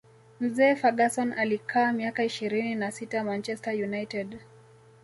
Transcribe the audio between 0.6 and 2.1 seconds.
Ferguson alikaa